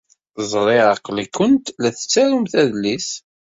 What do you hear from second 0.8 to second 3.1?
aql-iken la tettarum adlis.